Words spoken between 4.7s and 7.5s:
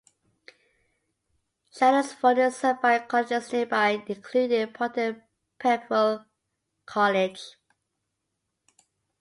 Barton Peveril College.